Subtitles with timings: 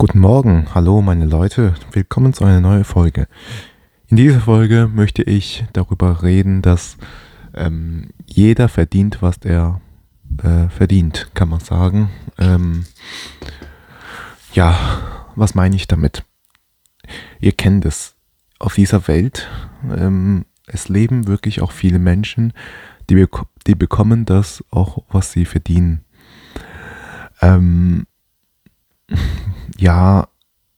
[0.00, 3.28] Guten Morgen, hallo meine Leute, willkommen zu einer neuen Folge.
[4.08, 6.96] In dieser Folge möchte ich darüber reden, dass
[7.52, 9.82] ähm, jeder verdient, was er
[10.42, 12.08] äh, verdient, kann man sagen.
[12.38, 12.86] Ähm,
[14.54, 14.74] ja,
[15.36, 16.24] was meine ich damit?
[17.38, 18.14] Ihr kennt es.
[18.58, 19.50] Auf dieser Welt,
[19.94, 22.54] ähm, es leben wirklich auch viele Menschen,
[23.10, 26.06] die, bek die bekommen das auch, was sie verdienen.
[27.42, 28.06] Ähm,
[29.78, 30.28] ja,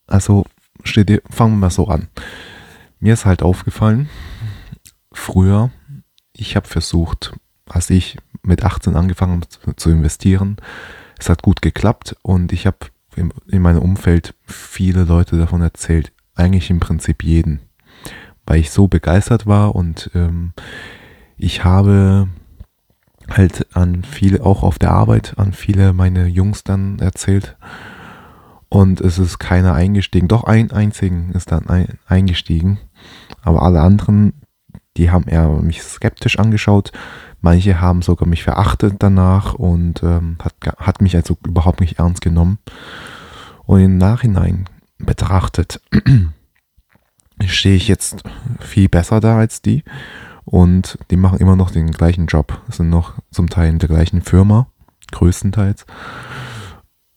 [0.06, 0.44] also
[0.84, 2.08] dir, fangen wir mal so an.
[3.00, 4.08] Mir ist halt aufgefallen,
[5.12, 5.70] früher,
[6.32, 7.34] ich habe versucht,
[7.68, 10.56] als ich mit 18 angefangen habe zu investieren,
[11.18, 12.78] es hat gut geklappt und ich habe
[13.16, 17.60] in, in meinem Umfeld viele Leute davon erzählt, eigentlich im Prinzip jeden,
[18.46, 20.52] weil ich so begeistert war und ähm,
[21.36, 22.28] ich habe
[23.28, 27.56] halt an viele, auch auf der Arbeit, an viele meine Jungs dann erzählt
[28.72, 30.28] und es ist keiner eingestiegen.
[30.28, 32.78] Doch ein einzigen ist dann ein, eingestiegen,
[33.42, 34.32] aber alle anderen,
[34.96, 36.90] die haben eher mich skeptisch angeschaut.
[37.42, 42.22] Manche haben sogar mich verachtet danach und ähm, hat, hat mich also überhaupt nicht ernst
[42.22, 42.60] genommen.
[43.66, 44.64] Und im Nachhinein
[44.96, 45.82] betrachtet
[47.46, 48.22] stehe ich jetzt
[48.58, 49.84] viel besser da als die.
[50.46, 54.22] Und die machen immer noch den gleichen Job, sind noch zum Teil in der gleichen
[54.22, 54.68] Firma,
[55.10, 55.84] größtenteils.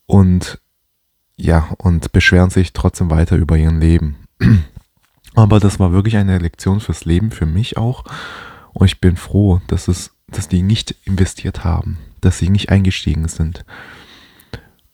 [0.05, 0.59] Und
[1.37, 4.17] ja, und beschweren sich trotzdem weiter über ihren Leben.
[5.35, 8.05] Aber das war wirklich eine Lektion fürs Leben, für mich auch.
[8.73, 13.27] Und ich bin froh, dass es dass die nicht investiert haben, dass sie nicht eingestiegen
[13.27, 13.65] sind.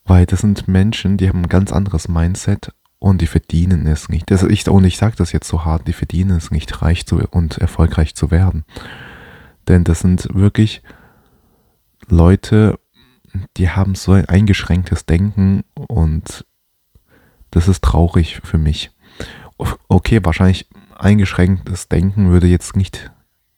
[0.05, 4.29] Weil das sind Menschen, die haben ein ganz anderes Mindset und die verdienen es nicht.
[4.29, 7.19] Das, ich, und ich sage das jetzt so hart, die verdienen es nicht, reich zu,
[7.31, 8.65] und erfolgreich zu werden.
[9.67, 10.81] Denn das sind wirklich
[12.07, 12.79] Leute,
[13.57, 16.45] die haben so ein eingeschränktes Denken und
[17.51, 18.91] das ist traurig für mich.
[19.87, 23.11] Okay, wahrscheinlich eingeschränktes Denken würde jetzt nicht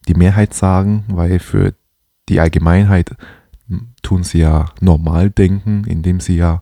[0.08, 1.74] die Mehrheit sagen, weil für
[2.30, 3.16] die Allgemeinheit
[4.02, 6.62] tun sie ja normal denken, indem sie ja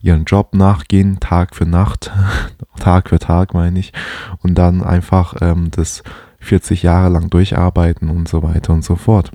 [0.00, 2.10] ihren Job nachgehen, Tag für Nacht,
[2.78, 3.92] Tag für Tag meine ich,
[4.38, 6.02] und dann einfach ähm, das
[6.38, 9.30] 40 Jahre lang durcharbeiten und so weiter und so fort.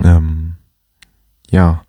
[0.00, 0.57] Ähm,
[1.50, 1.82] ja,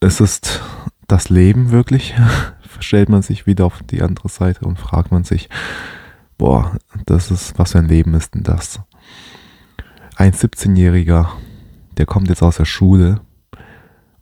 [0.00, 0.62] es ist
[1.06, 2.14] das Leben wirklich,
[2.80, 5.48] stellt man sich wieder auf die andere Seite und fragt man sich,
[6.38, 8.80] boah, das ist, was für ein Leben ist denn das?
[10.16, 11.28] ein 17-Jähriger,
[11.96, 13.20] der kommt jetzt aus der Schule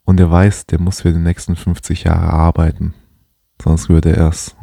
[0.04, 2.94] und der weiß, der muss für die nächsten 50 Jahre arbeiten.
[3.60, 4.56] Sonst würde er es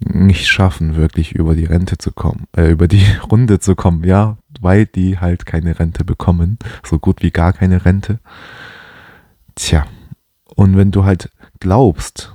[0.00, 4.38] nicht schaffen, wirklich über die Rente zu kommen, äh, über die Runde zu kommen, ja,
[4.60, 8.20] weil die halt keine Rente bekommen, so gut wie gar keine Rente.
[9.54, 9.86] Tja,
[10.54, 12.34] und wenn du halt glaubst,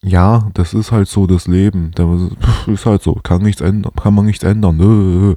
[0.00, 2.30] ja, das ist halt so das Leben, das
[2.66, 5.36] ist halt so, kann nichts ändern, kann man nichts ändern,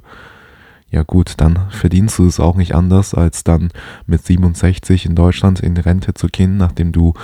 [0.92, 3.70] ja gut, dann verdienst du es auch nicht anders, als dann
[4.06, 7.14] mit 67 in Deutschland in Rente zu gehen, nachdem du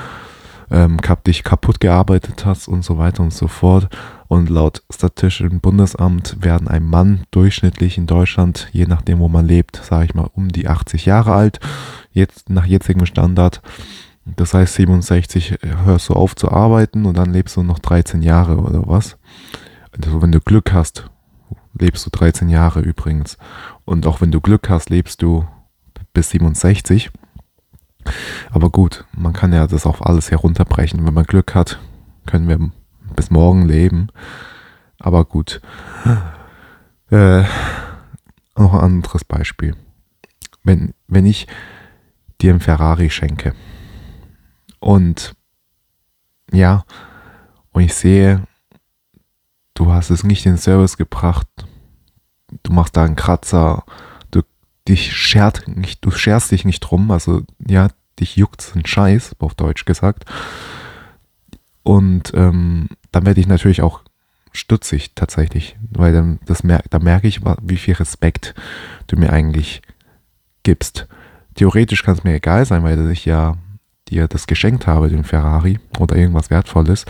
[0.71, 3.89] ähm, dich kaputt gearbeitet hast und so weiter und so fort.
[4.29, 9.77] Und laut Statistischem Bundesamt werden ein Mann durchschnittlich in Deutschland, je nachdem wo man lebt,
[9.83, 11.61] sage ich mal, um die 80 Jahre alt,
[12.13, 13.63] jetzt nach jetzigem Standard.
[14.37, 18.59] Das heißt, 67 hörst du auf zu arbeiten und dann lebst du noch 13 Jahre
[18.59, 19.17] oder was.
[19.93, 21.11] Also wenn du Glück hast,
[21.79, 23.39] lebst du 13 Jahre übrigens.
[23.87, 25.47] Und auch wenn du Glück hast, lebst du
[26.13, 27.11] bis 67.
[28.51, 31.07] Aber gut, man kann ja das auf alles herunterbrechen.
[31.07, 31.79] Wenn man Glück hat,
[32.27, 32.71] können wir
[33.15, 34.09] bis morgen leben.
[34.99, 35.61] Aber gut.
[37.11, 37.45] Äh,
[38.57, 39.77] noch ein anderes Beispiel.
[40.63, 41.47] Wenn, wenn ich
[42.41, 43.55] dir einen Ferrari schenke
[44.81, 45.35] und
[46.53, 46.85] ja,
[47.73, 48.43] und ich sehe,
[49.75, 51.47] du hast es nicht in den Service gebracht,
[52.63, 53.85] du machst da einen Kratzer,
[54.31, 54.43] du
[54.89, 57.89] dich schert nicht, du scherst dich nicht drum, also ja,
[58.19, 60.25] dich juckt ein Scheiß, auf Deutsch gesagt.
[61.89, 64.03] Und ähm, dann werde ich natürlich auch
[64.53, 68.55] stutzig tatsächlich, weil dann das mer da merke ich, wie viel Respekt
[69.07, 69.81] du mir eigentlich
[70.65, 71.09] gibst.
[71.55, 73.57] Theoretisch kann es mir egal sein, weil ich ja
[74.11, 77.07] dir das geschenkt habe, den Ferrari oder irgendwas Wertvolles.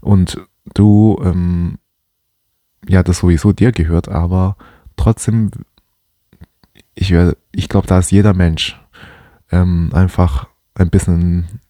[0.00, 0.40] Und
[0.72, 1.76] du ähm,
[2.88, 4.56] ja das sowieso dir gehört, aber
[4.96, 5.50] trotzdem,
[6.94, 7.14] ich,
[7.52, 8.80] ich glaube, da ist jeder Mensch
[9.52, 11.60] ähm, einfach ein bisschen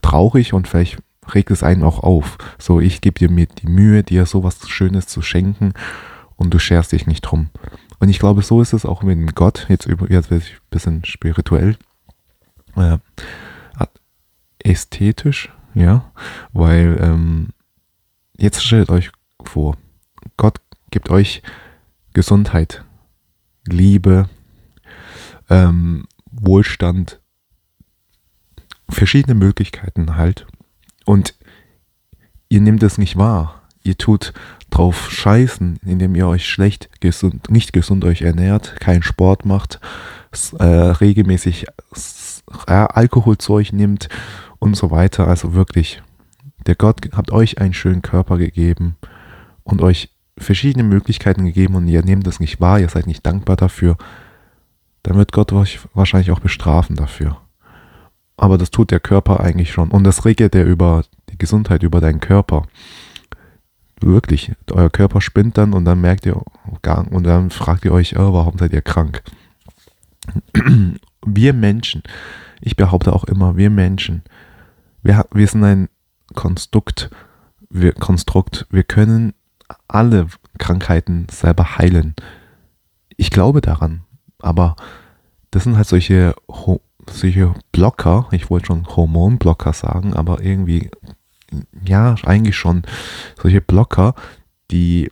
[0.00, 1.02] traurig und vielleicht
[1.34, 2.38] regt es einen auch auf.
[2.58, 5.72] So, ich gebe dir mir die Mühe, dir sowas Schönes zu schenken
[6.36, 7.50] und du scherst dich nicht drum.
[7.98, 9.66] Und ich glaube, so ist es auch mit Gott.
[9.68, 11.76] Jetzt, über, jetzt werde ich ein bisschen spirituell.
[12.76, 12.98] Äh,
[14.60, 16.10] ästhetisch, ja,
[16.52, 17.48] weil ähm,
[18.36, 19.10] jetzt stellt euch
[19.44, 19.76] vor,
[20.36, 20.60] Gott
[20.90, 21.42] gibt euch
[22.12, 22.84] Gesundheit,
[23.66, 24.28] Liebe,
[25.48, 27.20] ähm, Wohlstand,
[28.88, 30.46] verschiedene Möglichkeiten halt.
[31.08, 31.34] Und
[32.50, 33.62] ihr nehmt es nicht wahr.
[33.82, 34.34] Ihr tut
[34.68, 39.80] drauf scheißen, indem ihr euch schlecht, gesund, nicht gesund euch ernährt, keinen Sport macht,
[40.58, 41.64] äh, regelmäßig
[42.66, 44.10] äh, Alkohol zu euch nimmt
[44.58, 45.26] und so weiter.
[45.26, 46.02] Also wirklich,
[46.66, 48.96] der Gott hat euch einen schönen Körper gegeben
[49.64, 53.56] und euch verschiedene Möglichkeiten gegeben und ihr nehmt das nicht wahr, ihr seid nicht dankbar
[53.56, 53.96] dafür,
[55.04, 57.40] dann wird Gott euch wahrscheinlich auch bestrafen dafür.
[58.38, 59.90] Aber das tut der Körper eigentlich schon.
[59.90, 62.62] Und das regelt er über die Gesundheit, über deinen Körper.
[64.00, 66.40] Wirklich, euer Körper spinnt dann und dann merkt ihr
[66.82, 69.22] gar und dann fragt ihr euch, oh, warum seid ihr krank?
[71.26, 72.04] Wir Menschen,
[72.60, 74.22] ich behaupte auch immer, wir Menschen,
[75.02, 75.88] wir, wir sind ein
[76.34, 77.10] Konstrukt,
[77.68, 79.34] wir, Konstrukt, wir können
[79.88, 82.14] alle Krankheiten selber heilen.
[83.16, 84.02] Ich glaube daran,
[84.38, 84.76] aber
[85.50, 86.34] das sind halt solche,
[87.12, 90.90] solche Blocker, ich wollte schon Hormonblocker sagen, aber irgendwie,
[91.84, 92.82] ja, eigentlich schon
[93.40, 94.14] solche Blocker,
[94.70, 95.10] die,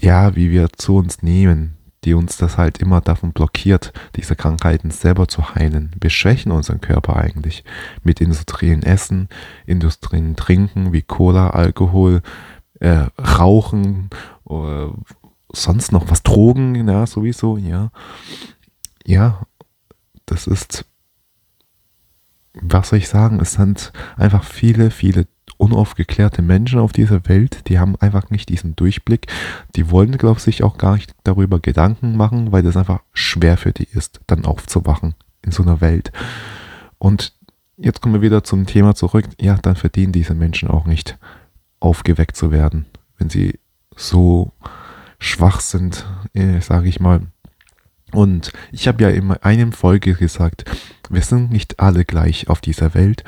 [0.00, 4.90] ja, wie wir zu uns nehmen, die uns das halt immer davon blockiert, diese Krankheiten
[4.90, 5.92] selber zu heilen.
[6.00, 7.64] Wir schwächen unseren Körper eigentlich
[8.02, 9.28] mit industriellen Essen,
[9.66, 12.22] industriellen Trinken wie Cola, Alkohol,
[12.80, 14.10] äh, Rauchen,
[14.44, 14.92] oder
[15.52, 17.90] sonst noch was, Drogen, ja, sowieso, ja.
[19.06, 19.46] Ja,
[20.26, 20.86] das ist,
[22.54, 25.26] was soll ich sagen, es sind einfach viele, viele
[25.56, 29.26] unaufgeklärte Menschen auf dieser Welt, die haben einfach nicht diesen Durchblick.
[29.76, 33.56] Die wollen, glaube ich, sich auch gar nicht darüber Gedanken machen, weil das einfach schwer
[33.56, 36.12] für die ist, dann aufzuwachen in so einer Welt.
[36.98, 37.34] Und
[37.76, 39.26] jetzt kommen wir wieder zum Thema zurück.
[39.40, 41.18] Ja, dann verdienen diese Menschen auch nicht
[41.80, 42.86] aufgeweckt zu werden,
[43.18, 43.58] wenn sie
[43.96, 44.52] so
[45.18, 47.20] schwach sind, äh, sage ich mal.
[48.14, 50.64] Und ich habe ja in einem Folge gesagt,
[51.10, 53.24] wir sind nicht alle gleich auf dieser Welt.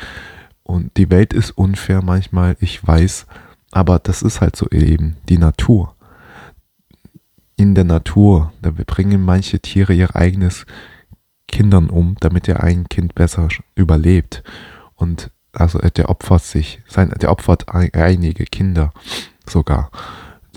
[0.62, 3.26] Und die Welt ist unfair manchmal, ich weiß,
[3.70, 5.94] aber das ist halt so eben die Natur.
[7.56, 10.66] In der Natur, da bringen manche Tiere ihr eigenes
[11.48, 14.42] Kindern um, damit der ein Kind besser überlebt.
[14.94, 18.92] Und also äh, der opfert sich, sein, der opfert einige Kinder
[19.48, 19.90] sogar.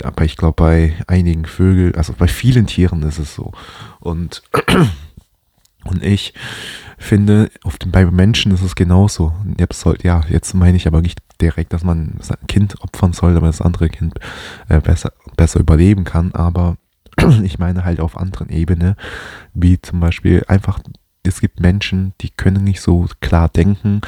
[0.03, 3.51] Aber ich glaube, bei einigen Vögeln, also bei vielen Tieren ist es so.
[3.99, 4.43] Und,
[5.83, 6.33] und ich
[6.97, 9.33] finde, auf dem, bei Menschen ist es genauso.
[9.57, 13.33] Jetzt soll, ja, jetzt meine ich aber nicht direkt, dass man sein Kind opfern soll,
[13.33, 14.15] damit das andere Kind
[14.67, 16.33] äh, besser, besser überleben kann.
[16.33, 16.77] Aber
[17.43, 18.95] ich meine halt auf anderen Ebene,
[19.53, 20.79] wie zum Beispiel einfach,
[21.23, 24.01] es gibt Menschen, die können nicht so klar denken,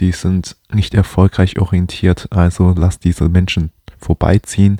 [0.00, 4.78] die sind nicht erfolgreich orientiert, also lass diese Menschen vorbeiziehen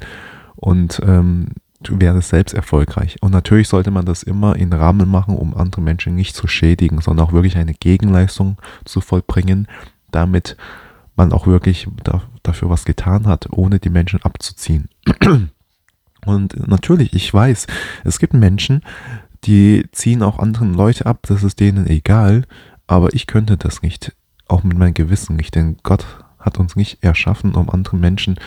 [0.57, 1.49] und ähm,
[1.81, 3.17] du werdest selbst erfolgreich.
[3.21, 7.01] Und natürlich sollte man das immer in Rahmen machen, um andere Menschen nicht zu schädigen,
[7.01, 9.69] sondern auch wirklich eine Gegenleistung zu vollbringen,
[10.11, 10.57] damit
[11.17, 14.89] man auch wirklich da, dafür was getan hat, ohne die Menschen abzuziehen.
[16.25, 17.67] Und natürlich, ich weiß,
[18.05, 18.83] es gibt Menschen,
[19.45, 22.43] die ziehen auch anderen Leute ab, das ist denen egal,
[22.87, 24.13] aber ich könnte das nicht
[24.49, 26.05] auch mit meinem Gewissen nicht, denn Gott
[26.47, 28.39] hat uns nicht erschaffen, um andere Menschen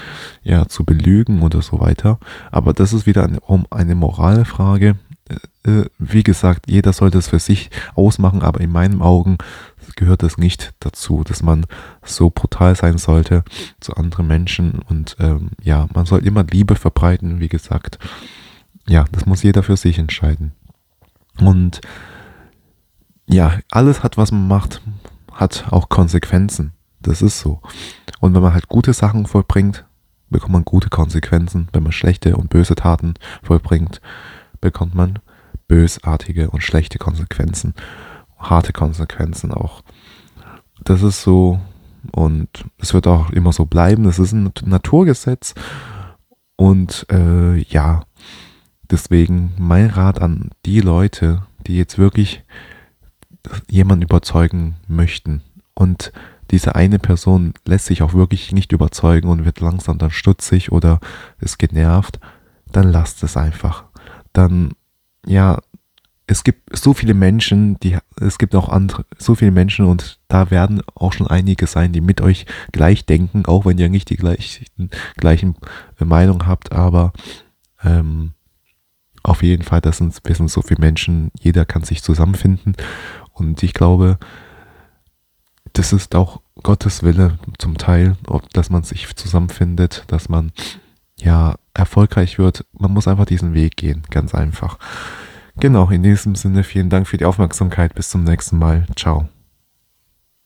[0.41, 2.18] ja zu belügen oder so weiter.
[2.51, 4.96] Aber das ist wieder eine, um eine Moralfrage.
[5.29, 9.38] Äh, äh, wie gesagt, jeder sollte es für sich ausmachen, aber in meinen Augen
[9.96, 11.65] gehört es nicht dazu, dass man
[12.03, 13.44] so brutal sein sollte
[13.82, 14.79] zu anderen Menschen.
[14.88, 18.00] Und ähm, ja, man soll immer Liebe verbreiten, wie gesagt.
[18.88, 20.53] Ja, das muss jeder für sich entscheiden.
[21.39, 21.82] Und
[23.27, 24.82] ja, alles hat, was man macht,
[25.34, 26.74] hat auch Konsequenzen.
[27.01, 27.62] Das ist so.
[28.20, 29.86] Und wenn man halt gute Sachen vollbringt,
[30.29, 31.70] bekommt man gute Konsequenzen.
[31.74, 33.13] Wenn man schlechte und böse Taten
[33.44, 34.01] vollbringt,
[34.62, 35.20] bekommt man
[35.68, 37.74] bösartige und schlechte Konsequenzen.
[38.38, 39.82] Harte Konsequenzen auch.
[40.84, 41.60] Das ist so
[42.12, 44.03] und es wird auch immer so bleiben.
[44.03, 45.53] Das ist ein Naturgesetz.
[46.56, 48.03] Und äh, ja,
[48.89, 52.44] deswegen mein Rat an die Leute, die jetzt wirklich
[53.70, 55.41] jemanden überzeugen möchten.
[55.74, 56.12] Und
[56.51, 61.00] diese eine Person lässt sich auch wirklich nicht überzeugen und wird langsam dann stutzig oder
[61.39, 62.20] ist genervt,
[62.72, 63.86] dann lasst es einfach.
[64.34, 64.72] Dann,
[65.25, 65.60] ja,
[66.27, 70.51] es gibt so viele Menschen, die, es gibt auch andere, so viele Menschen und da
[70.51, 74.15] werden auch schon einige sein, die mit euch gleich denken, auch wenn ihr nicht die
[74.15, 75.56] gleichen, gleichen
[75.98, 77.13] Meinung habt, aber
[77.84, 78.34] ähm,
[79.24, 82.75] auf jeden Fall, das sind, wir sind so viele Menschen, jeder kann sich zusammenfinden
[83.34, 84.20] und ich glaube,
[85.79, 90.51] das ist auch Gottes Wille zum Teil, ob, dass man sich zusammenfindet, dass man
[91.15, 92.65] ja erfolgreich wird.
[92.77, 94.77] Man muss einfach diesen Weg gehen, ganz einfach.
[95.57, 97.95] Genau, in diesem Sinne vielen Dank für die Aufmerksamkeit.
[97.95, 98.88] Bis zum nächsten Mal.
[98.98, 99.29] Ciao.